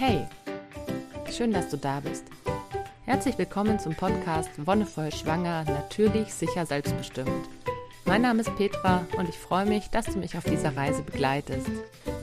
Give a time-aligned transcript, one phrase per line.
[0.00, 0.28] Hey,
[1.28, 2.24] schön, dass du da bist.
[3.04, 7.48] Herzlich willkommen zum Podcast Wonnevoll Schwanger, natürlich, sicher, selbstbestimmt.
[8.04, 11.68] Mein Name ist Petra und ich freue mich, dass du mich auf dieser Reise begleitest.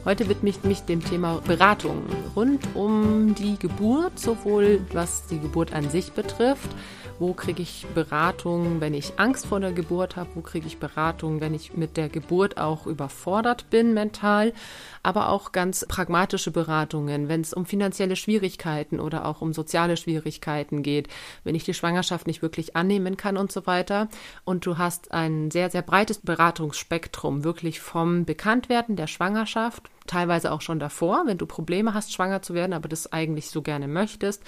[0.05, 2.03] Heute widme ich mich dem Thema Beratung
[2.33, 6.69] rund um die Geburt, sowohl was die Geburt an sich betrifft,
[7.17, 10.29] wo kriege ich Beratung, wenn ich Angst vor der Geburt habe?
[10.35, 14.53] Wo kriege ich Beratung, wenn ich mit der Geburt auch überfordert bin mental?
[15.01, 20.83] Aber auch ganz pragmatische Beratungen, wenn es um finanzielle Schwierigkeiten oder auch um soziale Schwierigkeiten
[20.83, 21.07] geht,
[21.43, 24.09] wenn ich die Schwangerschaft nicht wirklich annehmen kann und so weiter.
[24.43, 30.61] Und du hast ein sehr, sehr breites Beratungsspektrum, wirklich vom Bekanntwerden der Schwangerschaft teilweise auch
[30.61, 34.43] schon davor, wenn du Probleme hast, schwanger zu werden, aber das eigentlich so gerne möchtest,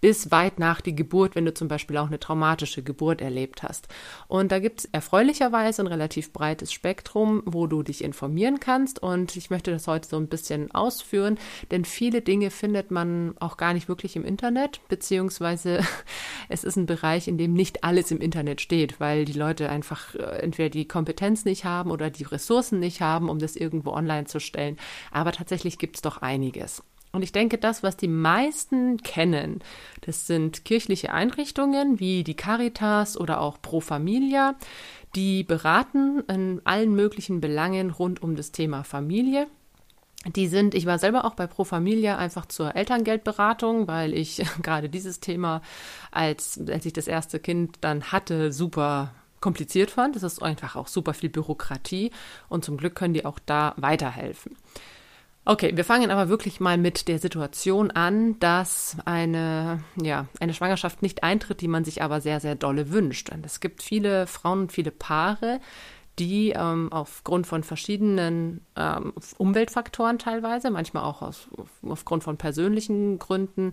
[0.00, 3.88] bis weit nach die Geburt, wenn du zum Beispiel auch eine traumatische Geburt erlebt hast.
[4.28, 9.02] Und da gibt es erfreulicherweise ein relativ breites Spektrum, wo du dich informieren kannst.
[9.02, 11.38] Und ich möchte das heute so ein bisschen ausführen,
[11.70, 15.80] denn viele Dinge findet man auch gar nicht wirklich im Internet, beziehungsweise
[16.48, 20.14] es ist ein Bereich, in dem nicht alles im Internet steht, weil die Leute einfach
[20.14, 24.26] äh, entweder die Kompetenz nicht haben oder die Ressourcen nicht haben, um das irgendwo online
[24.26, 24.78] zu stellen.
[25.10, 26.82] Aber tatsächlich gibt es doch einiges.
[27.12, 29.60] Und ich denke, das, was die meisten kennen,
[30.00, 34.54] das sind kirchliche Einrichtungen wie die Caritas oder auch Pro Familia,
[35.14, 39.46] die beraten in allen möglichen Belangen rund um das Thema Familie.
[40.36, 44.88] Die sind, ich war selber auch bei Pro Familia einfach zur Elterngeldberatung, weil ich gerade
[44.88, 45.60] dieses Thema,
[46.12, 50.16] als, als ich das erste Kind dann hatte, super kompliziert fand.
[50.16, 52.10] Es ist einfach auch super viel Bürokratie
[52.48, 54.56] und zum Glück können die auch da weiterhelfen.
[55.44, 61.02] Okay, wir fangen aber wirklich mal mit der Situation an, dass eine, ja, eine Schwangerschaft
[61.02, 63.30] nicht eintritt, die man sich aber sehr, sehr dolle wünscht.
[63.30, 65.60] Und es gibt viele Frauen und viele Paare,
[66.20, 71.48] die ähm, aufgrund von verschiedenen ähm, Umweltfaktoren teilweise, manchmal auch aus,
[71.82, 73.72] aufgrund von persönlichen Gründen,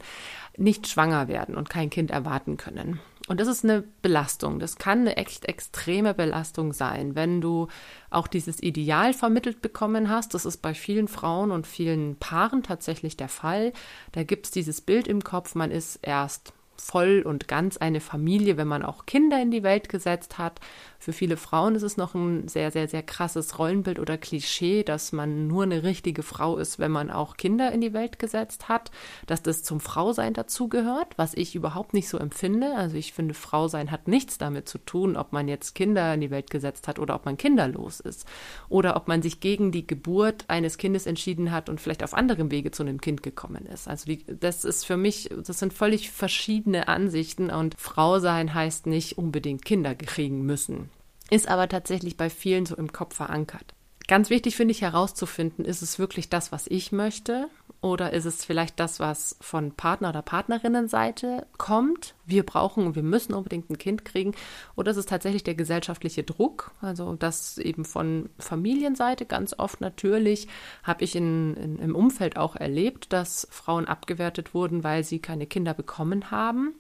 [0.58, 3.00] nicht schwanger werden und kein Kind erwarten können.
[3.30, 4.58] Und das ist eine Belastung.
[4.58, 7.68] Das kann eine echt extreme Belastung sein, wenn du
[8.10, 10.34] auch dieses Ideal vermittelt bekommen hast.
[10.34, 13.72] Das ist bei vielen Frauen und vielen Paaren tatsächlich der Fall.
[14.14, 18.58] Da gibt es dieses Bild im Kopf, man ist erst voll und ganz eine Familie,
[18.58, 20.60] wenn man auch Kinder in die Welt gesetzt hat.
[21.02, 25.12] Für viele Frauen ist es noch ein sehr, sehr, sehr krasses Rollenbild oder Klischee, dass
[25.14, 28.92] man nur eine richtige Frau ist, wenn man auch Kinder in die Welt gesetzt hat,
[29.26, 32.76] dass das zum Frausein dazugehört, was ich überhaupt nicht so empfinde.
[32.76, 36.32] Also ich finde, Frausein hat nichts damit zu tun, ob man jetzt Kinder in die
[36.32, 38.26] Welt gesetzt hat oder ob man kinderlos ist
[38.68, 42.52] oder ob man sich gegen die Geburt eines Kindes entschieden hat und vielleicht auf anderem
[42.52, 43.88] Wege zu einem Kind gekommen ist.
[43.88, 48.54] Also die, das ist für mich, das sind völlig verschiedene verschiedene Ansichten und Frau sein
[48.54, 50.90] heißt nicht unbedingt Kinder kriegen müssen.
[51.32, 53.74] Ist aber tatsächlich bei vielen so im Kopf verankert.
[54.08, 57.48] Ganz wichtig finde ich herauszufinden, ist es wirklich das, was ich möchte?
[57.82, 62.14] Oder ist es vielleicht das, was von Partner- oder Partnerinnenseite kommt?
[62.26, 64.36] Wir brauchen und wir müssen unbedingt ein Kind kriegen.
[64.76, 66.72] Oder ist es tatsächlich der gesellschaftliche Druck?
[66.82, 70.50] Also das eben von Familienseite ganz oft natürlich
[70.84, 75.48] habe ich in, in, im Umfeld auch erlebt, dass Frauen abgewertet wurden, weil sie keine
[75.48, 76.74] Kinder bekommen haben.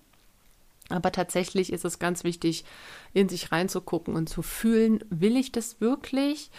[0.90, 2.66] Aber tatsächlich ist es ganz wichtig,
[3.14, 6.50] in sich reinzugucken und zu fühlen, will ich das wirklich?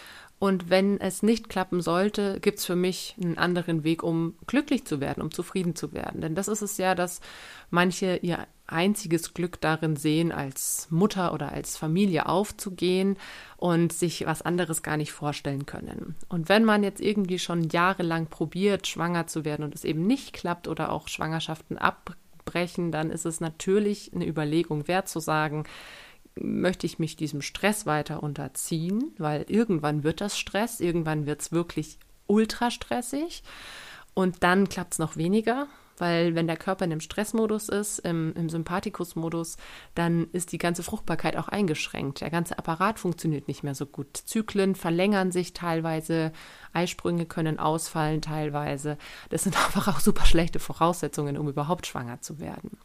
[0.40, 4.86] Und wenn es nicht klappen sollte, gibt es für mich einen anderen Weg, um glücklich
[4.86, 6.22] zu werden, um zufrieden zu werden.
[6.22, 7.20] Denn das ist es ja, dass
[7.68, 13.18] manche ihr einziges Glück darin sehen, als Mutter oder als Familie aufzugehen
[13.58, 16.14] und sich was anderes gar nicht vorstellen können.
[16.30, 20.32] Und wenn man jetzt irgendwie schon jahrelang probiert, schwanger zu werden und es eben nicht
[20.32, 25.64] klappt oder auch Schwangerschaften abbrechen, dann ist es natürlich eine Überlegung wert zu sagen,
[26.40, 31.52] möchte ich mich diesem Stress weiter unterziehen, weil irgendwann wird das Stress, irgendwann wird es
[31.52, 33.42] wirklich ultra stressig
[34.14, 35.66] und dann klappt es noch weniger,
[36.00, 39.56] weil wenn der Körper in dem Stressmodus ist, im, im Sympathikusmodus,
[39.94, 42.22] dann ist die ganze Fruchtbarkeit auch eingeschränkt.
[42.22, 44.16] Der ganze Apparat funktioniert nicht mehr so gut.
[44.16, 46.32] Zyklen verlängern sich teilweise,
[46.72, 48.96] Eisprünge können ausfallen teilweise.
[49.28, 52.78] Das sind einfach auch super schlechte Voraussetzungen, um überhaupt schwanger zu werden.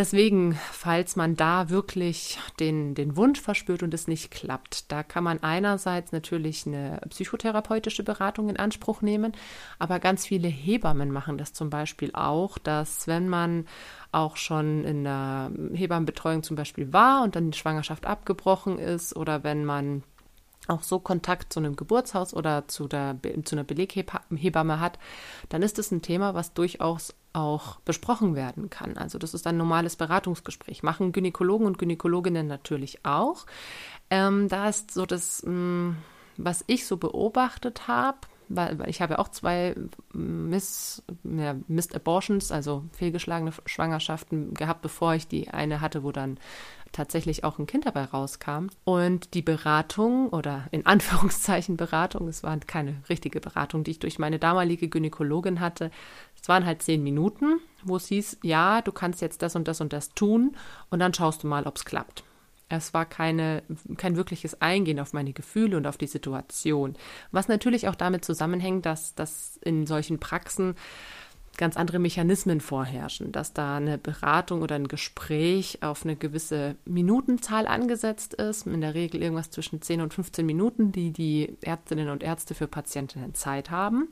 [0.00, 5.22] Deswegen, falls man da wirklich den, den Wunsch verspürt und es nicht klappt, da kann
[5.22, 9.34] man einerseits natürlich eine psychotherapeutische Beratung in Anspruch nehmen,
[9.78, 13.66] aber ganz viele Hebammen machen das zum Beispiel auch, dass wenn man
[14.10, 19.44] auch schon in der Hebammenbetreuung zum Beispiel war und dann die Schwangerschaft abgebrochen ist oder
[19.44, 20.02] wenn man
[20.66, 24.98] auch so Kontakt zu einem Geburtshaus oder zu, der, zu einer Beleghebamme hat,
[25.50, 28.96] dann ist es ein Thema, was durchaus auch besprochen werden kann.
[28.96, 30.82] Also das ist ein normales Beratungsgespräch.
[30.82, 33.46] Machen Gynäkologen und Gynäkologinnen natürlich auch.
[34.10, 35.96] Ähm, da ist so das, mh, mm,
[36.36, 38.18] was ich so beobachtet habe,
[38.48, 39.76] weil, weil ich habe ja auch zwei
[40.12, 46.38] Miss, ja, Missed Abortions, also fehlgeschlagene Schwangerschaften gehabt, bevor ich die eine hatte, wo dann
[46.92, 48.66] tatsächlich auch ein Kind dabei rauskam.
[48.84, 54.18] Und die Beratung oder in Anführungszeichen Beratung, es war keine richtige Beratung, die ich durch
[54.18, 55.92] meine damalige Gynäkologin hatte,
[56.40, 59.80] es waren halt zehn Minuten, wo es hieß, ja, du kannst jetzt das und das
[59.80, 60.56] und das tun
[60.90, 62.24] und dann schaust du mal, ob es klappt.
[62.68, 63.64] Es war keine,
[63.96, 66.96] kein wirkliches Eingehen auf meine Gefühle und auf die Situation.
[67.32, 70.76] Was natürlich auch damit zusammenhängt, dass, dass in solchen Praxen
[71.56, 77.66] ganz andere Mechanismen vorherrschen, dass da eine Beratung oder ein Gespräch auf eine gewisse Minutenzahl
[77.66, 82.22] angesetzt ist, in der Regel irgendwas zwischen 10 und 15 Minuten, die die Ärztinnen und
[82.22, 84.08] Ärzte für Patientinnen Zeit haben.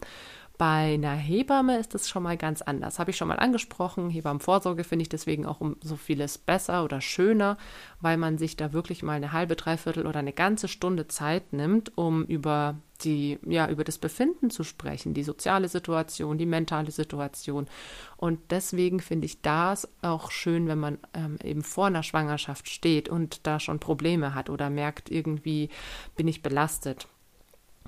[0.59, 2.99] Bei einer Hebamme ist das schon mal ganz anders.
[2.99, 4.11] Habe ich schon mal angesprochen.
[4.11, 7.57] Hebammenvorsorge finde ich deswegen auch um so vieles besser oder schöner,
[8.01, 11.97] weil man sich da wirklich mal eine halbe, dreiviertel oder eine ganze Stunde Zeit nimmt,
[11.97, 12.75] um über
[13.05, 17.69] die, ja, über das Befinden zu sprechen, die soziale Situation, die mentale Situation.
[18.17, 23.09] Und deswegen finde ich das auch schön, wenn man ähm, eben vor einer Schwangerschaft steht
[23.09, 25.69] und da schon Probleme hat oder merkt, irgendwie
[26.17, 27.07] bin ich belastet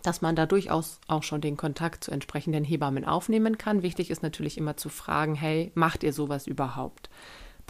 [0.02, 3.82] dass man da durchaus auch schon den Kontakt zu entsprechenden Hebammen aufnehmen kann.
[3.82, 7.10] Wichtig ist natürlich immer zu fragen, hey, macht ihr sowas überhaupt?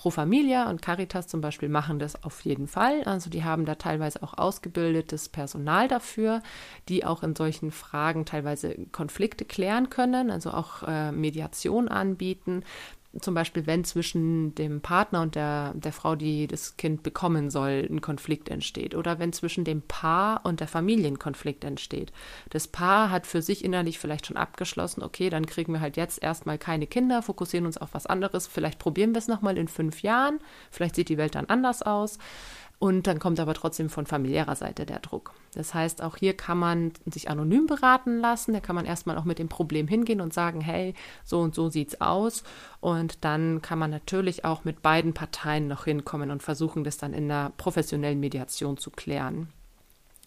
[0.00, 3.02] Pro Familia und Caritas zum Beispiel machen das auf jeden Fall.
[3.04, 6.42] Also die haben da teilweise auch ausgebildetes Personal dafür,
[6.88, 12.64] die auch in solchen Fragen teilweise Konflikte klären können, also auch äh, Mediation anbieten
[13.18, 17.88] zum Beispiel, wenn zwischen dem Partner und der, der Frau, die das Kind bekommen soll,
[17.90, 18.94] ein Konflikt entsteht.
[18.94, 22.12] Oder wenn zwischen dem Paar und der Familie ein Konflikt entsteht.
[22.50, 26.22] Das Paar hat für sich innerlich vielleicht schon abgeschlossen, okay, dann kriegen wir halt jetzt
[26.22, 28.46] erstmal keine Kinder, fokussieren uns auf was anderes.
[28.46, 30.38] Vielleicht probieren wir es nochmal in fünf Jahren.
[30.70, 32.18] Vielleicht sieht die Welt dann anders aus.
[32.80, 35.34] Und dann kommt aber trotzdem von familiärer Seite der Druck.
[35.52, 38.54] Das heißt, auch hier kann man sich anonym beraten lassen.
[38.54, 41.68] Da kann man erstmal auch mit dem Problem hingehen und sagen, hey, so und so
[41.68, 42.42] sieht's aus.
[42.80, 47.12] Und dann kann man natürlich auch mit beiden Parteien noch hinkommen und versuchen, das dann
[47.12, 49.48] in einer professionellen Mediation zu klären.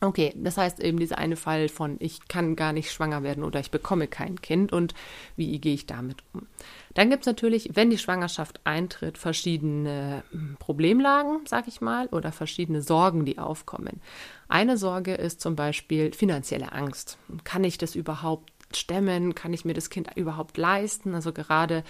[0.03, 3.61] Okay, das heißt eben dieser eine Fall von ich kann gar nicht schwanger werden oder
[3.61, 4.93] ich bekomme kein Kind und
[5.37, 6.45] wie gehe ich damit um?
[6.93, 12.33] Dann gibt es natürlich, wenn die Schwangerschaft eintritt, verschiedene hm, Problemlagen, sag ich mal, oder
[12.33, 14.01] verschiedene Sorgen, die aufkommen.
[14.49, 17.17] Eine Sorge ist zum Beispiel finanzielle Angst.
[17.45, 19.35] Kann ich das überhaupt stemmen?
[19.35, 21.15] Kann ich mir das Kind überhaupt leisten?
[21.15, 21.85] Also gerade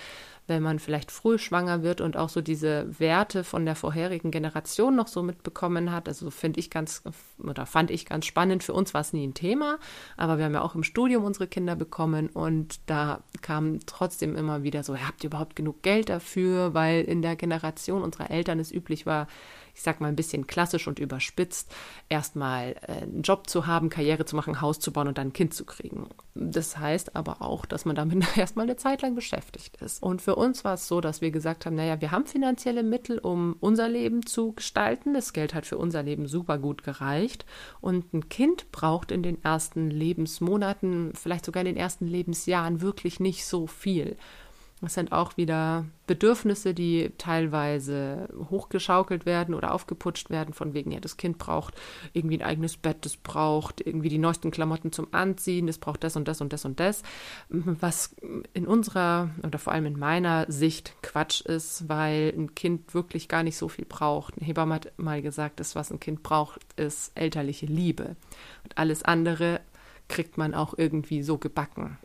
[0.48, 4.95] wenn man vielleicht früh schwanger wird und auch so diese Werte von der vorherigen Generation
[4.95, 6.07] noch so mitbekommen hat.
[6.07, 7.04] Also finde ich ganz
[7.42, 8.63] oder fand ich ganz spannend.
[8.63, 9.80] Für uns war es nie ein Thema,
[10.18, 14.63] aber wir haben ja auch im Studium unsere Kinder bekommen und da kam trotzdem immer
[14.63, 16.74] wieder so, habt ihr überhaupt genug Geld dafür?
[16.74, 19.28] Weil in der Generation unserer Eltern es üblich war,
[19.74, 21.74] ich sag mal ein bisschen klassisch und überspitzt,
[22.10, 25.34] erstmal äh, einen Job zu haben, Karriere zu machen, Haus zu bauen und dann ein
[25.34, 26.08] Kind zu kriegen.
[26.36, 30.04] Das heißt aber auch, dass man damit erstmal eine Zeit lang beschäftigt ist.
[30.04, 33.18] Und für uns war es so, dass wir gesagt haben, naja, wir haben finanzielle Mittel,
[33.18, 35.14] um unser Leben zu gestalten.
[35.14, 37.46] Das Geld hat für unser Leben super gut gereicht.
[37.81, 43.20] Und ein Kind braucht in den ersten Lebensmonaten, vielleicht sogar in den ersten Lebensjahren wirklich
[43.20, 44.18] nicht so viel.
[44.83, 51.00] Das sind auch wieder Bedürfnisse, die teilweise hochgeschaukelt werden oder aufgeputscht werden, von wegen, ja,
[51.00, 51.74] das Kind braucht
[52.12, 56.18] irgendwie ein eigenes Bett, das braucht irgendwie die neuesten Klamotten zum Anziehen, das braucht das
[56.18, 57.01] und das und das und das,
[57.47, 58.13] was
[58.53, 63.43] in unserer oder vor allem in meiner Sicht Quatsch ist, weil ein Kind wirklich gar
[63.43, 64.38] nicht so viel braucht.
[64.38, 68.17] Eine Hebamme hat mal gesagt, das, was ein Kind braucht, ist elterliche Liebe.
[68.65, 69.62] Und alles andere
[70.10, 71.98] kriegt man auch irgendwie so gebacken.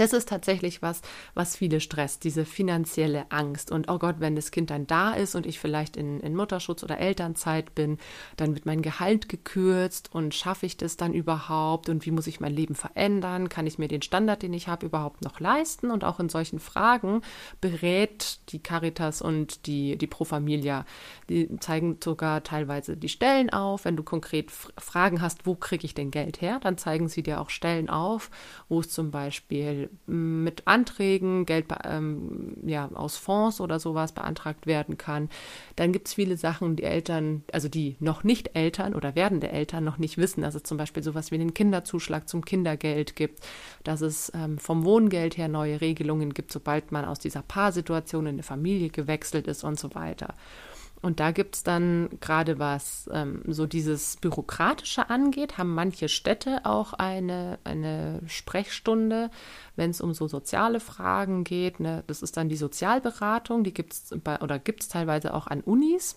[0.00, 1.02] Das ist tatsächlich was,
[1.34, 3.70] was viele stresst, diese finanzielle Angst.
[3.70, 6.82] Und oh Gott, wenn das Kind dann da ist und ich vielleicht in, in Mutterschutz
[6.82, 7.98] oder Elternzeit bin,
[8.38, 12.40] dann wird mein Gehalt gekürzt und schaffe ich das dann überhaupt und wie muss ich
[12.40, 13.50] mein Leben verändern?
[13.50, 15.90] Kann ich mir den Standard, den ich habe, überhaupt noch leisten?
[15.90, 17.20] Und auch in solchen Fragen
[17.60, 20.86] berät die Caritas und die, die Pro Familia.
[21.28, 23.84] Die zeigen sogar teilweise die Stellen auf.
[23.84, 27.38] Wenn du konkret Fragen hast, wo kriege ich denn Geld her, dann zeigen sie dir
[27.38, 28.30] auch Stellen auf,
[28.70, 34.98] wo es zum Beispiel mit Anträgen, Geld ähm, ja, aus Fonds oder sowas beantragt werden
[34.98, 35.28] kann.
[35.76, 39.84] Dann gibt es viele Sachen, die Eltern, also die noch nicht Eltern oder werdende Eltern
[39.84, 43.40] noch nicht wissen, dass es zum Beispiel sowas wie einen Kinderzuschlag zum Kindergeld gibt,
[43.84, 48.34] dass es ähm, vom Wohngeld her neue Regelungen gibt, sobald man aus dieser Paarsituation in
[48.34, 50.34] eine Familie gewechselt ist und so weiter.
[51.02, 56.60] Und da gibt es dann gerade was ähm, so dieses Bürokratische angeht, haben manche Städte
[56.64, 59.30] auch eine, eine Sprechstunde,
[59.76, 61.80] wenn es um so soziale Fragen geht.
[61.80, 62.04] Ne?
[62.06, 66.16] Das ist dann die Sozialberatung, die gibt es oder gibt es teilweise auch an Unis.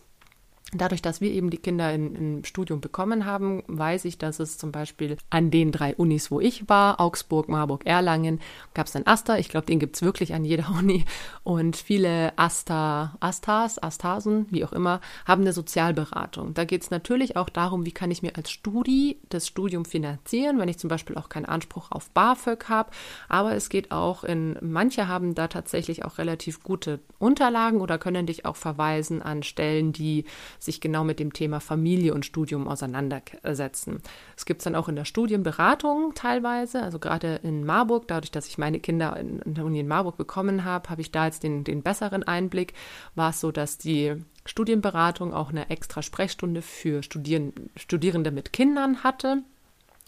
[0.76, 4.58] Dadurch, dass wir eben die Kinder in, im Studium bekommen haben, weiß ich, dass es
[4.58, 8.40] zum Beispiel an den drei Unis, wo ich war, Augsburg, Marburg, Erlangen,
[8.74, 9.40] gab es einen Aster.
[9.40, 11.06] Ich glaube, den gibt es wirklich an jeder Uni.
[11.44, 16.54] Und viele Asta, Astas, Astasen, wie auch immer, haben eine Sozialberatung.
[16.54, 20.60] Da geht es natürlich auch darum, wie kann ich mir als Studi das Studium finanzieren,
[20.60, 22.92] wenn ich zum Beispiel auch keinen Anspruch auf BAföG habe.
[23.30, 28.26] Aber es geht auch in, manche haben da tatsächlich auch relativ gute Unterlagen oder können
[28.26, 30.26] dich auch verweisen an Stellen, die
[30.66, 34.02] sich genau mit dem Thema Familie und Studium auseinandersetzen.
[34.38, 38.48] Es gibt es dann auch in der Studienberatung teilweise, also gerade in Marburg, dadurch, dass
[38.48, 41.64] ich meine Kinder in, der Uni in Marburg bekommen habe, habe ich da jetzt den,
[41.64, 42.74] den besseren Einblick.
[43.16, 44.16] War es so, dass die
[44.46, 49.44] Studienberatung auch eine extra Sprechstunde für Studieren, Studierende mit Kindern hatte.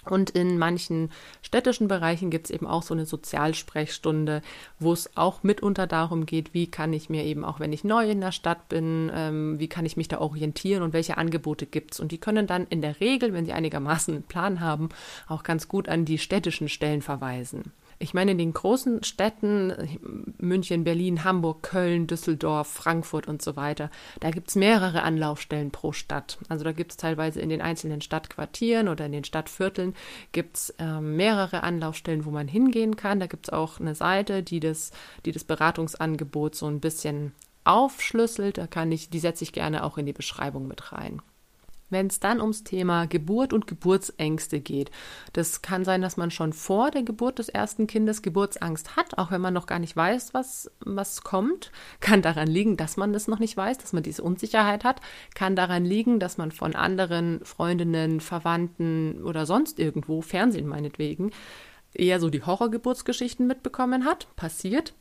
[0.10, 1.10] Und in manchen
[1.42, 4.42] städtischen Bereichen gibt es eben auch so eine Sozialsprechstunde,
[4.80, 8.10] wo es auch mitunter darum geht, wie kann ich mir eben, auch wenn ich neu
[8.10, 11.94] in der Stadt bin, ähm, wie kann ich mich da orientieren und welche Angebote gibt
[11.94, 12.00] es.
[12.00, 14.90] Und die können dann in der Regel, wenn sie einigermaßen einen Plan haben,
[15.28, 17.72] auch ganz gut an die städtischen Stellen verweisen.
[17.98, 19.74] Ich meine, in den großen Städten,
[20.38, 25.94] München, Berlin, Hamburg, Köln, Düsseldorf, Frankfurt und so weiter, da gibt es mehrere Anlaufstellen pro
[25.94, 26.38] Stadt.
[26.50, 29.95] Also da gibt es teilweise in den einzelnen Stadtquartieren oder in den Stadtvierteln
[30.32, 33.20] gibt es äh, mehrere Anlaufstellen, wo man hingehen kann.
[33.20, 34.92] Da gibt es auch eine Seite, die das,
[35.26, 37.34] die das Beratungsangebot so ein bisschen
[37.64, 38.58] aufschlüsselt.
[38.58, 41.22] Da kann ich, die setze ich gerne auch in die Beschreibung mit rein.
[41.90, 44.90] Wenn es dann ums Thema Geburt und Geburtsängste geht,
[45.34, 49.32] das kann sein, dass man schon vor der Geburt des ersten Kindes Geburtsangst hat, auch
[49.32, 51.72] wenn man noch gar nicht weiß, was, was kommt.
[52.00, 55.00] Kann daran liegen, dass man das noch nicht weiß, dass man diese Unsicherheit hat.
[55.36, 61.32] Kann daran liegen, dass man von anderen Freundinnen, Verwandten oder sonst irgendwo, Fernsehen meinetwegen,
[61.94, 64.28] eher so die Horrorgeburtsgeschichten mitbekommen hat.
[64.36, 64.94] Passiert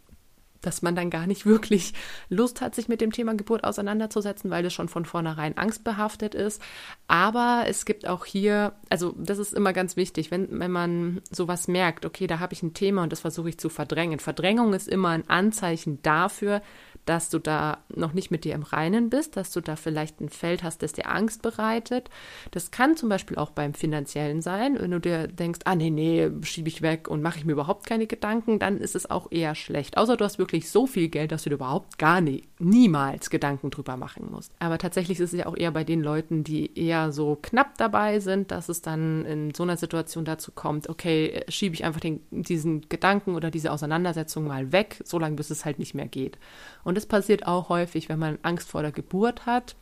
[0.66, 1.94] dass man dann gar nicht wirklich
[2.28, 6.62] Lust hat, sich mit dem Thema Geburt auseinanderzusetzen, weil das schon von vornherein angstbehaftet ist.
[7.06, 11.68] Aber es gibt auch hier, also das ist immer ganz wichtig, wenn, wenn man sowas
[11.68, 14.18] merkt, okay, da habe ich ein Thema und das versuche ich zu verdrängen.
[14.18, 16.62] Verdrängung ist immer ein Anzeichen dafür,
[17.04, 20.28] dass du da noch nicht mit dir im Reinen bist, dass du da vielleicht ein
[20.28, 22.11] Feld hast, das dir Angst bereitet.
[22.50, 26.30] Das kann zum Beispiel auch beim Finanziellen sein, wenn du dir denkst, ah nee, nee,
[26.42, 29.54] schiebe ich weg und mache ich mir überhaupt keine Gedanken, dann ist es auch eher
[29.54, 29.96] schlecht.
[29.96, 33.70] Außer du hast wirklich so viel Geld, dass du dir überhaupt gar nie, niemals Gedanken
[33.70, 34.52] drüber machen musst.
[34.58, 38.20] Aber tatsächlich ist es ja auch eher bei den Leuten, die eher so knapp dabei
[38.20, 42.20] sind, dass es dann in so einer Situation dazu kommt, okay, schiebe ich einfach den,
[42.30, 46.38] diesen Gedanken oder diese Auseinandersetzung mal weg, solange bis es halt nicht mehr geht.
[46.84, 49.74] Und und es passiert auch häufig, wenn man Angst vor der Geburt hat,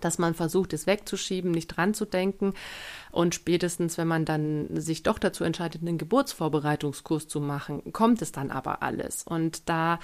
[0.00, 2.54] dass man versucht, es wegzuschieben, nicht dran zu denken.
[3.12, 8.32] Und spätestens, wenn man dann sich doch dazu entscheidet, einen Geburtsvorbereitungskurs zu machen, kommt es
[8.32, 9.24] dann aber alles.
[9.24, 9.98] Und da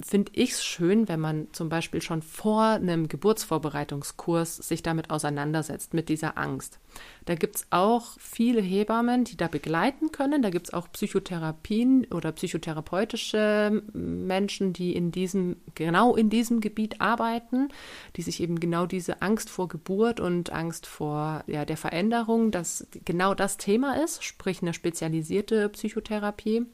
[0.00, 5.94] finde ich es schön, wenn man zum Beispiel schon vor einem Geburtsvorbereitungskurs sich damit auseinandersetzt,
[5.94, 6.78] mit dieser Angst.
[7.24, 10.42] Da gibt es auch viele Hebammen, die da begleiten können.
[10.42, 17.00] Da gibt es auch Psychotherapien oder psychotherapeutische Menschen, die in diesem, genau in diesem Gebiet
[17.00, 17.68] arbeiten,
[18.16, 22.50] die sich eben genau diese Angst vor Geburt und Angst vor ja, der Veränderung Erfahrung,
[22.50, 26.66] dass genau das Thema ist, sprich eine spezialisierte Psychotherapie.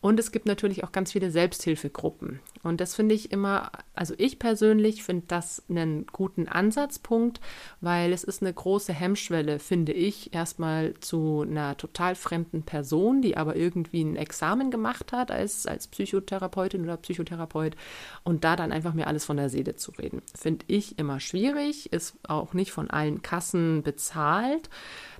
[0.00, 2.40] Und es gibt natürlich auch ganz viele Selbsthilfegruppen.
[2.62, 7.40] Und das finde ich immer, also ich persönlich finde das einen guten Ansatzpunkt,
[7.80, 13.36] weil es ist eine große Hemmschwelle, finde ich, erstmal zu einer total fremden Person, die
[13.36, 17.74] aber irgendwie ein Examen gemacht hat als, als Psychotherapeutin oder Psychotherapeut
[18.22, 20.22] und da dann einfach mir alles von der Seele zu reden.
[20.34, 24.70] Finde ich immer schwierig, ist auch nicht von allen Kassen bezahlt.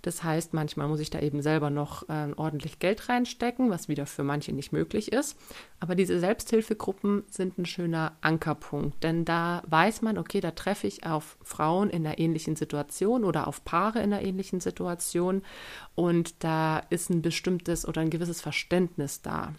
[0.03, 4.05] Das heißt, manchmal muss ich da eben selber noch äh, ordentlich Geld reinstecken, was wieder
[4.07, 5.37] für manche nicht möglich ist.
[5.79, 11.07] Aber diese Selbsthilfegruppen sind ein schöner Ankerpunkt, denn da weiß man, okay, da treffe ich
[11.07, 15.43] auf Frauen in einer ähnlichen Situation oder auf Paare in einer ähnlichen Situation
[15.95, 19.55] und da ist ein bestimmtes oder ein gewisses Verständnis da.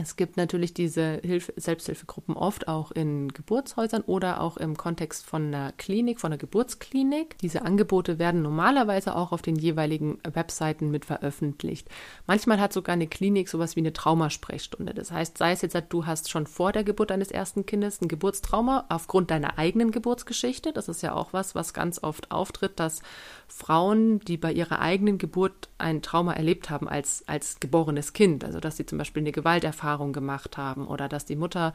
[0.00, 5.46] Es gibt natürlich diese Hilfe, Selbsthilfegruppen oft auch in Geburtshäusern oder auch im Kontext von
[5.46, 7.36] einer Klinik, von einer Geburtsklinik.
[7.38, 11.88] Diese Angebote werden normalerweise auch auf den jeweiligen Webseiten mit veröffentlicht.
[12.28, 14.94] Manchmal hat sogar eine Klinik sowas wie eine Traumasprechstunde.
[14.94, 18.06] Das heißt, sei es jetzt, du hast schon vor der Geburt deines ersten Kindes ein
[18.06, 20.72] Geburtstrauma aufgrund deiner eigenen Geburtsgeschichte.
[20.72, 23.02] Das ist ja auch was, was ganz oft auftritt, dass
[23.48, 28.60] Frauen, die bei ihrer eigenen Geburt ein Trauma erlebt haben als, als geborenes Kind, also
[28.60, 31.72] dass sie zum Beispiel eine Gewalterfahrung Erfahrung gemacht haben oder dass die Mutter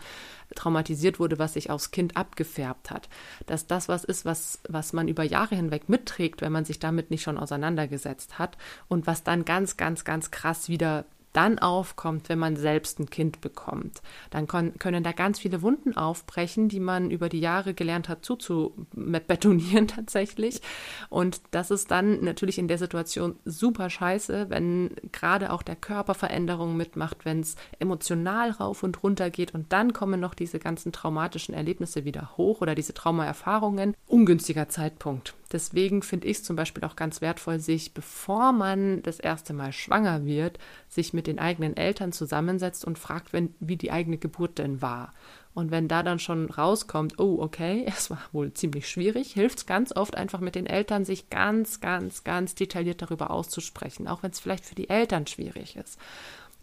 [0.55, 3.09] traumatisiert wurde, was sich aufs Kind abgefärbt hat.
[3.47, 7.09] Dass das was ist, was, was man über Jahre hinweg mitträgt, wenn man sich damit
[7.09, 12.39] nicht schon auseinandergesetzt hat und was dann ganz, ganz, ganz krass wieder dann aufkommt, wenn
[12.39, 14.01] man selbst ein Kind bekommt.
[14.29, 19.87] Dann können da ganz viele Wunden aufbrechen, die man über die Jahre gelernt hat zuzubetonieren
[19.87, 20.61] tatsächlich.
[21.09, 26.13] Und das ist dann natürlich in der Situation super scheiße, wenn gerade auch der Körper
[26.13, 30.91] Veränderungen mitmacht, wenn es emotional rauf und runter geht und dann kommen noch diese ganzen
[30.91, 33.95] traumatischen Erlebnisse wieder hoch oder diese Traumaerfahrungen.
[34.07, 35.33] Ungünstiger Zeitpunkt.
[35.53, 39.71] Deswegen finde ich es zum Beispiel auch ganz wertvoll, sich, bevor man das erste Mal
[39.71, 40.57] schwanger wird,
[40.89, 45.13] sich mit den eigenen Eltern zusammensetzt und fragt, wenn, wie die eigene Geburt denn war.
[45.53, 49.65] Und wenn da dann schon rauskommt, oh, okay, es war wohl ziemlich schwierig, hilft es
[49.67, 54.31] ganz oft einfach mit den Eltern, sich ganz, ganz, ganz detailliert darüber auszusprechen, auch wenn
[54.31, 55.99] es vielleicht für die Eltern schwierig ist.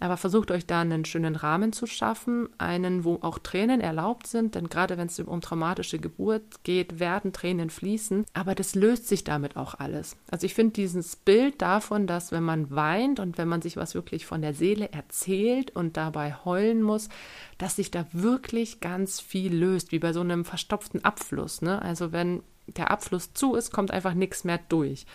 [0.01, 4.55] Aber versucht euch da einen schönen Rahmen zu schaffen, einen, wo auch Tränen erlaubt sind,
[4.55, 8.25] denn gerade wenn es um traumatische Geburt geht, werden Tränen fließen.
[8.33, 10.17] Aber das löst sich damit auch alles.
[10.31, 13.95] Also ich finde dieses Bild davon, dass wenn man weint und wenn man sich was
[13.95, 17.11] wirklich von der Seele erzählt und dabei heulen muss,
[17.59, 21.61] dass sich da wirklich ganz viel löst, wie bei so einem verstopften Abfluss.
[21.61, 21.81] Ne?
[21.83, 22.43] Also wenn
[22.77, 25.07] der Abfluss zu ist, kommt einfach nichts mehr durch.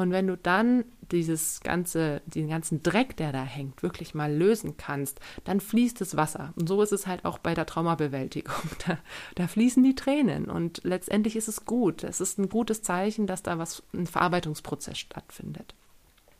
[0.00, 4.78] Und wenn du dann dieses ganze, den ganzen Dreck, der da hängt, wirklich mal lösen
[4.78, 6.54] kannst, dann fließt das Wasser.
[6.58, 8.54] Und so ist es halt auch bei der Traumabewältigung.
[8.86, 8.96] Da,
[9.34, 12.02] da fließen die Tränen und letztendlich ist es gut.
[12.02, 15.74] Es ist ein gutes Zeichen, dass da was, ein Verarbeitungsprozess stattfindet.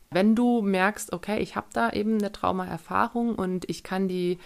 [0.09, 4.39] Wenn du merkst, okay, ich habe da eben eine Traumaerfahrung und ich kann die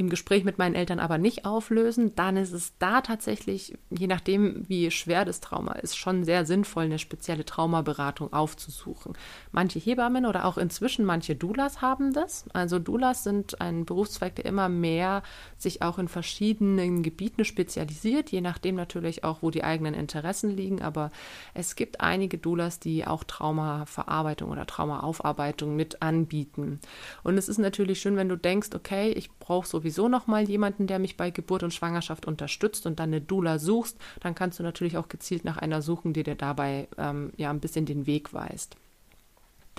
[0.00, 4.66] im Gespräch mit meinen Eltern aber nicht auflösen, dann ist es da tatsächlich, je nachdem,
[4.66, 9.12] wie schwer das Trauma ist, schon sehr sinnvoll, eine spezielle Traumaberatung aufzusuchen.
[9.52, 12.46] Manche Hebammen oder auch inzwischen manche Doulas haben das.
[12.54, 15.22] Also Doulas sind ein Berufszweig, der immer mehr
[15.58, 20.80] sich auch in verschiedenen Gebieten spezialisiert, je nachdem natürlich auch, wo die eigenen Interessen liegen.
[20.80, 21.10] Aber
[21.52, 26.80] es gibt einige Doulas, die auch Traumaverarbeitung oder Traumaaufarbeitung mit anbieten.
[27.22, 30.48] Und es ist natürlich schön, wenn du denkst, okay, ich brauche sowieso sowieso noch mal
[30.48, 34.58] jemanden, der mich bei Geburt und Schwangerschaft unterstützt und dann eine Doula suchst, dann kannst
[34.58, 38.06] du natürlich auch gezielt nach einer suchen, die dir dabei ähm, ja ein bisschen den
[38.06, 38.76] Weg weist.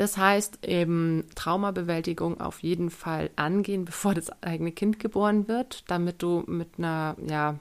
[0.02, 6.24] Das heißt eben Traumabewältigung auf jeden Fall angehen, bevor das eigene Kind geboren wird, damit
[6.24, 7.60] du mit einer ja,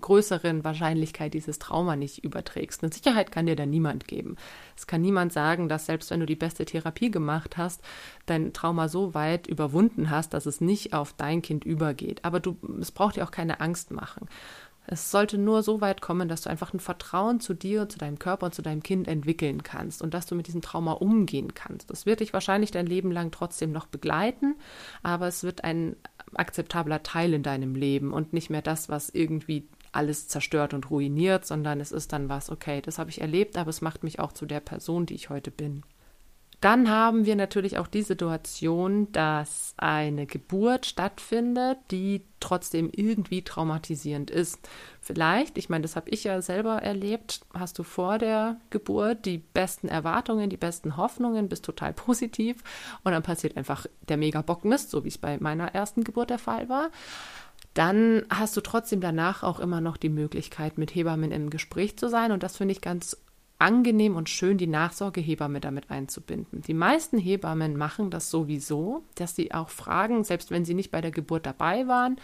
[0.00, 2.84] größeren Wahrscheinlichkeit dieses Trauma nicht überträgst.
[2.84, 4.36] Eine Sicherheit kann dir da niemand geben.
[4.76, 7.82] Es kann niemand sagen, dass selbst wenn du die beste Therapie gemacht hast,
[8.26, 12.24] dein Trauma so weit überwunden hast, dass es nicht auf dein Kind übergeht.
[12.24, 14.28] Aber du, es braucht dir auch keine Angst machen.
[14.86, 18.18] Es sollte nur so weit kommen, dass du einfach ein Vertrauen zu dir, zu deinem
[18.18, 21.90] Körper und zu deinem Kind entwickeln kannst und dass du mit diesem Trauma umgehen kannst.
[21.90, 24.56] Das wird dich wahrscheinlich dein Leben lang trotzdem noch begleiten,
[25.02, 25.96] aber es wird ein
[26.34, 31.46] akzeptabler Teil in deinem Leben und nicht mehr das, was irgendwie alles zerstört und ruiniert,
[31.46, 34.32] sondern es ist dann was, okay, das habe ich erlebt, aber es macht mich auch
[34.32, 35.82] zu der Person, die ich heute bin.
[36.64, 44.30] Dann haben wir natürlich auch die Situation, dass eine Geburt stattfindet, die trotzdem irgendwie traumatisierend
[44.30, 44.66] ist.
[45.02, 49.36] Vielleicht, ich meine, das habe ich ja selber erlebt, hast du vor der Geburt die
[49.36, 52.62] besten Erwartungen, die besten Hoffnungen, bist total positiv
[53.02, 56.70] und dann passiert einfach der Mega-Bockmist, so wie es bei meiner ersten Geburt der Fall
[56.70, 56.88] war
[57.74, 62.08] dann hast du trotzdem danach auch immer noch die Möglichkeit, mit Hebammen im Gespräch zu
[62.08, 62.30] sein.
[62.30, 63.16] Und das finde ich ganz
[63.64, 66.60] angenehm und schön, die Nachsorgehebamme damit einzubinden.
[66.60, 71.00] Die meisten Hebammen machen das sowieso, dass sie auch fragen, selbst wenn sie nicht bei
[71.00, 72.16] der Geburt dabei waren.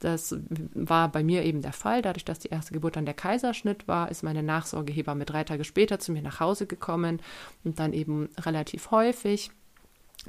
[0.00, 0.36] Das
[0.74, 2.02] war bei mir eben der Fall.
[2.02, 6.00] Dadurch, dass die erste Geburt dann der Kaiserschnitt war, ist meine Nachsorgehebamme drei Tage später
[6.00, 7.22] zu mir nach Hause gekommen
[7.62, 9.52] und dann eben relativ häufig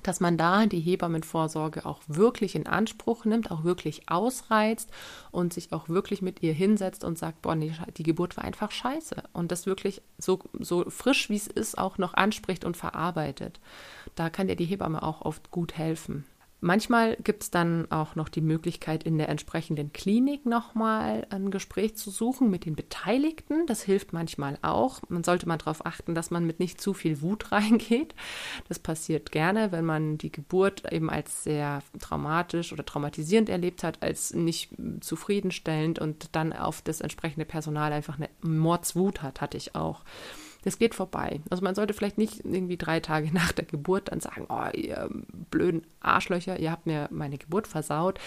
[0.01, 4.89] dass man da die Hebammenvorsorge auch wirklich in Anspruch nimmt, auch wirklich ausreizt
[5.31, 8.71] und sich auch wirklich mit ihr hinsetzt und sagt, boah, nee, die Geburt war einfach
[8.71, 13.59] scheiße und das wirklich so, so frisch wie es ist auch noch anspricht und verarbeitet.
[14.15, 16.25] Da kann dir die Hebamme auch oft gut helfen.
[16.63, 21.97] Manchmal gibt es dann auch noch die Möglichkeit, in der entsprechenden Klinik nochmal ein Gespräch
[21.97, 23.65] zu suchen mit den Beteiligten.
[23.67, 25.01] Das hilft manchmal auch.
[25.09, 28.15] Man sollte mal darauf achten, dass man mit nicht zu viel Wut reingeht.
[28.69, 34.01] Das passiert gerne, wenn man die Geburt eben als sehr traumatisch oder traumatisierend erlebt hat,
[34.01, 34.69] als nicht
[35.01, 40.05] zufriedenstellend und dann auf das entsprechende Personal einfach eine Mordswut hat, hatte ich auch
[40.63, 41.41] das geht vorbei.
[41.49, 45.09] Also man sollte vielleicht nicht irgendwie drei Tage nach der Geburt dann sagen, oh, ihr
[45.51, 48.19] blöden Arschlöcher, ihr habt mir meine Geburt versaut.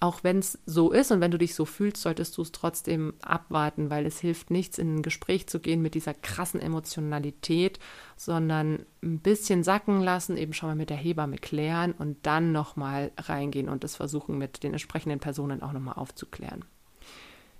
[0.00, 3.14] Auch wenn es so ist und wenn du dich so fühlst, solltest du es trotzdem
[3.20, 7.80] abwarten, weil es hilft nichts, in ein Gespräch zu gehen mit dieser krassen Emotionalität,
[8.16, 13.10] sondern ein bisschen sacken lassen, eben schon mal mit der Hebamme klären und dann nochmal
[13.18, 16.64] reingehen und das versuchen mit den entsprechenden Personen auch nochmal aufzuklären.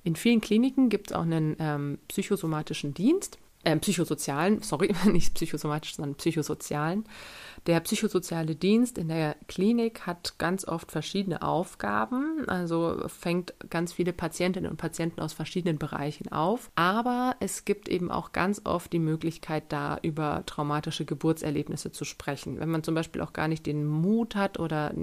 [0.05, 6.03] In vielen Kliniken gibt es auch einen ähm, psychosomatischen Dienst äh, psychosozialen, sorry, nicht psychosomatischen,
[6.03, 7.05] sondern psychosozialen.
[7.67, 14.13] Der psychosoziale Dienst in der Klinik hat ganz oft verschiedene Aufgaben, also fängt ganz viele
[14.13, 19.01] Patientinnen und Patienten aus verschiedenen Bereichen auf, aber es gibt eben auch ganz oft die
[19.01, 22.61] Möglichkeit, da über traumatische Geburtserlebnisse zu sprechen.
[22.61, 24.95] Wenn man zum Beispiel auch gar nicht den Mut hat oder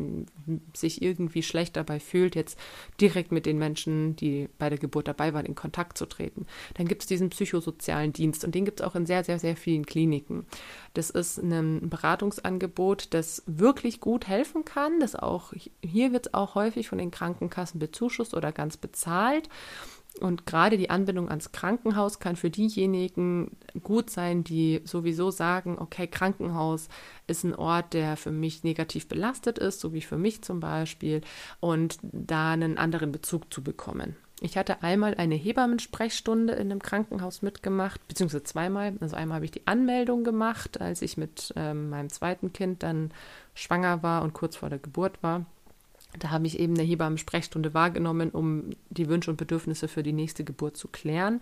[0.73, 2.57] sich irgendwie schlecht dabei fühlt, jetzt
[3.01, 6.87] direkt mit den Menschen, die bei der Geburt dabei waren, in Kontakt zu treten, dann
[6.87, 9.85] gibt es diesen psychosozialen Dienst und den gibt es auch in sehr, sehr, sehr vielen
[9.85, 10.45] Kliniken.
[10.93, 14.99] Das ist ein Beratungsangebot, das wirklich gut helfen kann.
[14.99, 15.53] Das auch,
[15.83, 19.49] hier wird es auch häufig von den Krankenkassen bezuschusst oder ganz bezahlt.
[20.21, 26.07] Und gerade die Anbindung ans Krankenhaus kann für diejenigen gut sein, die sowieso sagen, okay,
[26.07, 26.87] Krankenhaus
[27.27, 31.21] ist ein Ort, der für mich negativ belastet ist, so wie für mich zum Beispiel,
[31.59, 34.15] und da einen anderen Bezug zu bekommen.
[34.41, 38.93] Ich hatte einmal eine Hebammensprechstunde in einem Krankenhaus mitgemacht, beziehungsweise zweimal.
[38.99, 43.11] Also einmal habe ich die Anmeldung gemacht, als ich mit ähm, meinem zweiten Kind dann
[43.53, 45.45] schwanger war und kurz vor der Geburt war.
[46.19, 50.43] Da habe ich eben eine Hebammen-Sprechstunde wahrgenommen, um die Wünsche und Bedürfnisse für die nächste
[50.43, 51.41] Geburt zu klären.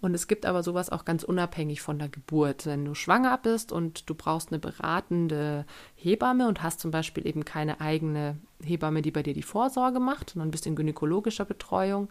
[0.00, 2.66] Und es gibt aber sowas auch ganz unabhängig von der Geburt.
[2.66, 7.44] Wenn du schwanger bist und du brauchst eine beratende Hebamme und hast zum Beispiel eben
[7.44, 12.08] keine eigene Hebamme, die bei dir die Vorsorge macht, sondern bist in gynäkologischer Betreuung,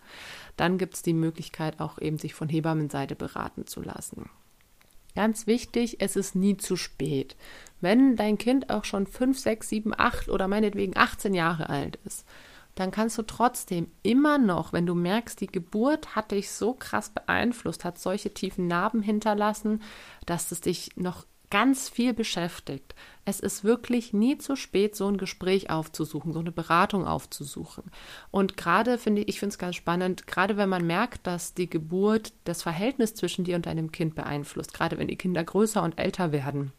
[0.58, 4.30] dann gibt es die Möglichkeit, auch eben sich von Hebammenseite beraten zu lassen.
[5.16, 7.36] Ganz wichtig, es ist nie zu spät.
[7.82, 12.26] Wenn dein Kind auch schon 5, 6, 7, 8 oder meinetwegen 18 Jahre alt ist,
[12.76, 17.10] dann kannst du trotzdem immer noch, wenn du merkst, die Geburt hat dich so krass
[17.10, 19.84] beeinflusst, hat solche tiefen Narben hinterlassen,
[20.26, 22.96] dass es dich noch ganz viel beschäftigt.
[23.26, 27.84] Es ist wirklich nie zu spät, so ein Gespräch aufzusuchen, so eine Beratung aufzusuchen.
[28.32, 31.70] Und gerade finde ich, ich finde es ganz spannend, gerade wenn man merkt, dass die
[31.70, 36.00] Geburt das Verhältnis zwischen dir und deinem Kind beeinflusst, gerade wenn die Kinder größer und
[36.00, 36.74] älter werden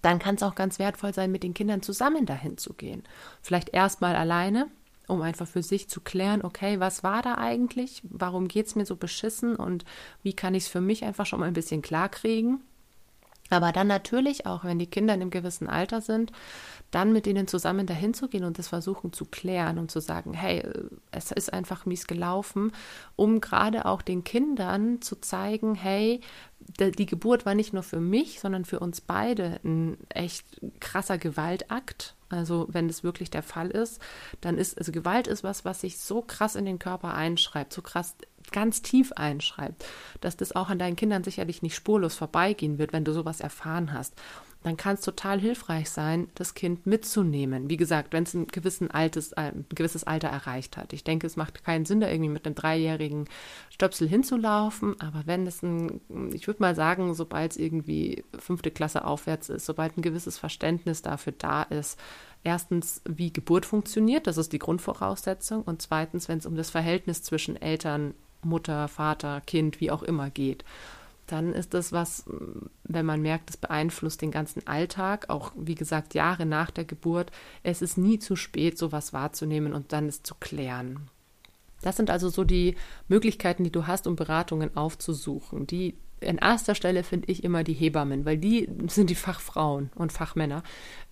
[0.00, 3.02] dann kann es auch ganz wertvoll sein, mit den Kindern zusammen dahin zu gehen.
[3.42, 4.68] Vielleicht erstmal alleine,
[5.08, 8.02] um einfach für sich zu klären, okay, was war da eigentlich?
[8.04, 9.84] Warum geht es mir so beschissen und
[10.22, 12.62] wie kann ich es für mich einfach schon mal ein bisschen klarkriegen?
[13.50, 16.32] Aber dann natürlich auch, wenn die Kinder in einem gewissen Alter sind,
[16.90, 20.32] dann mit ihnen zusammen dahin zu gehen und das versuchen zu klären und zu sagen,
[20.32, 20.62] hey,
[21.10, 22.72] es ist einfach mies gelaufen,
[23.16, 26.20] um gerade auch den Kindern zu zeigen, hey,
[26.60, 30.44] die Geburt war nicht nur für mich, sondern für uns beide ein echt
[30.80, 32.14] krasser Gewaltakt.
[32.30, 34.00] Also wenn das wirklich der Fall ist,
[34.40, 37.80] dann ist, also Gewalt ist was, was sich so krass in den Körper einschreibt, so
[37.80, 38.16] krass
[38.52, 39.84] ganz tief einschreibt,
[40.20, 43.92] dass das auch an deinen Kindern sicherlich nicht spurlos vorbeigehen wird, wenn du sowas erfahren
[43.92, 44.14] hast.
[44.64, 47.70] Dann kann es total hilfreich sein, das Kind mitzunehmen.
[47.70, 50.92] Wie gesagt, wenn es ein, gewissen altes, äh, ein gewisses Alter erreicht hat.
[50.92, 53.28] Ich denke, es macht keinen Sinn, da irgendwie mit einem dreijährigen
[53.70, 55.00] Stöpsel hinzulaufen.
[55.00, 56.00] Aber wenn es ein,
[56.32, 61.02] ich würde mal sagen, sobald es irgendwie fünfte Klasse aufwärts ist, sobald ein gewisses Verständnis
[61.02, 61.98] dafür da ist,
[62.42, 65.62] erstens, wie Geburt funktioniert, das ist die Grundvoraussetzung.
[65.62, 70.30] Und zweitens, wenn es um das Verhältnis zwischen Eltern Mutter, Vater, Kind, wie auch immer
[70.30, 70.64] geht,
[71.26, 72.24] dann ist das was,
[72.84, 77.30] wenn man merkt, es beeinflusst den ganzen Alltag, auch wie gesagt Jahre nach der Geburt.
[77.62, 81.10] Es ist nie zu spät, sowas wahrzunehmen und dann es zu klären.
[81.82, 82.76] Das sind also so die
[83.08, 85.66] Möglichkeiten, die du hast, um Beratungen aufzusuchen.
[85.66, 90.12] Die in erster Stelle finde ich immer die Hebammen, weil die sind die Fachfrauen und
[90.12, 90.62] Fachmänner.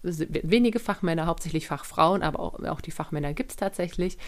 [0.03, 4.19] Wenige Fachmänner, hauptsächlich Fachfrauen, aber auch, auch die Fachmänner gibt es tatsächlich.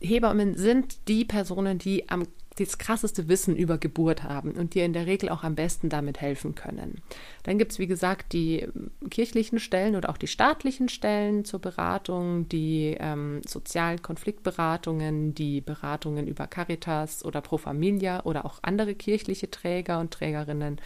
[0.00, 4.92] Hebammen sind die Personen, die am das krasseste Wissen über Geburt haben und dir in
[4.92, 7.00] der Regel auch am besten damit helfen können.
[7.44, 8.66] Dann gibt es, wie gesagt, die
[9.08, 16.26] kirchlichen Stellen oder auch die staatlichen Stellen zur Beratung, die ähm, sozialen Konfliktberatungen, die Beratungen
[16.26, 20.80] über Caritas oder Pro Familia oder auch andere kirchliche Träger und Trägerinnen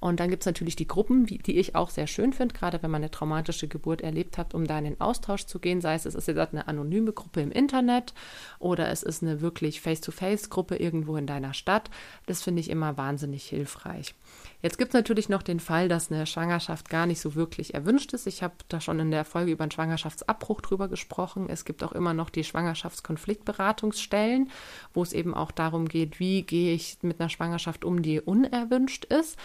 [0.00, 2.82] und dann gibt es natürlich die Gruppen, die, die ich auch sehr schön finde, gerade
[2.82, 5.82] wenn man eine traumatische Geburt erlebt hat, um da in den Austausch zu gehen.
[5.82, 8.14] Sei es, es ist jetzt eine anonyme Gruppe im Internet
[8.58, 11.90] oder es ist eine wirklich Face-to-Face-Gruppe irgendwo in deiner Stadt.
[12.24, 14.14] Das finde ich immer wahnsinnig hilfreich.
[14.62, 18.14] Jetzt gibt es natürlich noch den Fall, dass eine Schwangerschaft gar nicht so wirklich erwünscht
[18.14, 18.26] ist.
[18.26, 21.50] Ich habe da schon in der Folge über einen Schwangerschaftsabbruch drüber gesprochen.
[21.50, 24.50] Es gibt auch immer noch die Schwangerschaftskonfliktberatungsstellen,
[24.94, 29.04] wo es eben auch darum geht, wie gehe ich mit einer Schwangerschaft um, die unerwünscht
[29.04, 29.36] ist.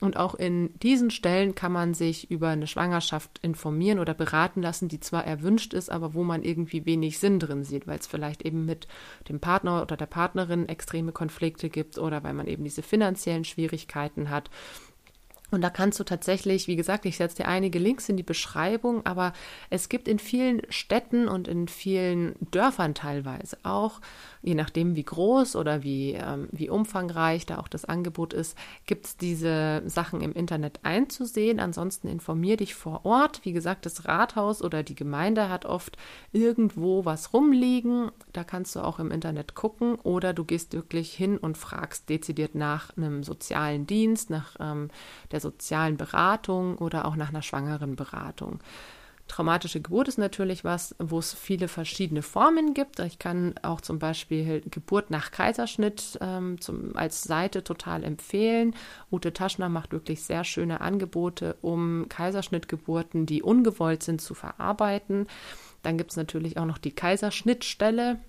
[0.00, 4.88] Und auch in diesen Stellen kann man sich über eine Schwangerschaft informieren oder beraten lassen,
[4.88, 8.42] die zwar erwünscht ist, aber wo man irgendwie wenig Sinn drin sieht, weil es vielleicht
[8.42, 8.86] eben mit
[9.30, 14.28] dem Partner oder der Partnerin extreme Konflikte gibt oder weil man eben diese finanziellen Schwierigkeiten
[14.28, 14.50] hat.
[15.50, 19.06] Und da kannst du tatsächlich, wie gesagt, ich setze dir einige Links in die Beschreibung,
[19.06, 19.32] aber
[19.70, 24.00] es gibt in vielen Städten und in vielen Dörfern teilweise auch,
[24.42, 28.56] je nachdem wie groß oder wie, ähm, wie umfangreich da auch das Angebot ist,
[28.86, 31.60] gibt es diese Sachen im Internet einzusehen.
[31.60, 33.40] Ansonsten informier dich vor Ort.
[33.44, 35.96] Wie gesagt, das Rathaus oder die Gemeinde hat oft
[36.32, 38.10] irgendwo was rumliegen.
[38.32, 42.54] Da kannst du auch im Internet gucken oder du gehst wirklich hin und fragst dezidiert
[42.54, 44.90] nach einem sozialen Dienst, nach ähm,
[45.30, 48.60] der der sozialen Beratung oder auch nach einer schwangeren Beratung.
[49.28, 53.00] Traumatische Geburt ist natürlich was, wo es viele verschiedene Formen gibt.
[53.00, 58.74] Ich kann auch zum Beispiel Geburt nach Kaiserschnitt ähm, zum, als Seite total empfehlen.
[59.10, 65.26] Ute Taschner macht wirklich sehr schöne Angebote, um Kaiserschnittgeburten, die ungewollt sind, zu verarbeiten.
[65.82, 68.20] Dann gibt es natürlich auch noch die Kaiserschnittstelle.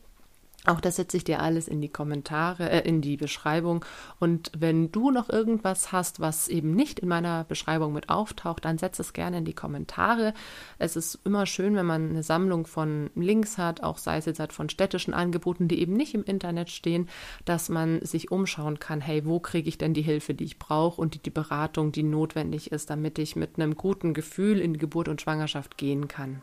[0.65, 3.86] Auch das setze ich dir alles in die Kommentare, äh, in die Beschreibung.
[4.20, 8.78] Und wenn du noch irgendwas hast, was eben nicht in meiner Beschreibung mit auftaucht, dann
[8.78, 10.34] setze es gerne in die Kommentare.
[10.78, 14.39] Es ist immer schön, wenn man eine Sammlung von Links hat, auch sei es jetzt
[14.39, 17.08] halt von städtischen Angeboten, die eben nicht im Internet stehen,
[17.46, 21.00] dass man sich umschauen kann, hey, wo kriege ich denn die Hilfe, die ich brauche
[21.00, 25.08] und die, die Beratung, die notwendig ist, damit ich mit einem guten Gefühl in Geburt
[25.08, 26.41] und Schwangerschaft gehen kann.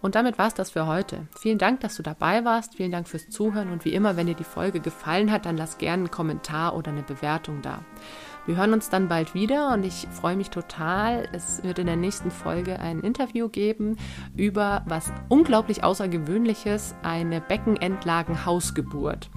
[0.00, 1.26] Und damit war es das für heute.
[1.38, 2.76] Vielen Dank, dass du dabei warst.
[2.76, 3.70] Vielen Dank fürs Zuhören.
[3.70, 6.92] Und wie immer, wenn dir die Folge gefallen hat, dann lass gerne einen Kommentar oder
[6.92, 7.80] eine Bewertung da.
[8.46, 11.28] Wir hören uns dann bald wieder und ich freue mich total.
[11.32, 13.98] Es wird in der nächsten Folge ein Interview geben
[14.36, 19.28] über was unglaublich Außergewöhnliches, eine Beckenendlagen-Hausgeburt.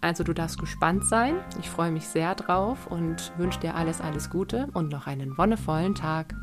[0.00, 1.40] Also du darfst gespannt sein.
[1.60, 5.94] Ich freue mich sehr drauf und wünsche dir alles, alles Gute und noch einen wonnevollen
[5.94, 6.34] Tag.